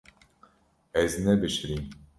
[1.01, 1.85] Ez nebişirîm.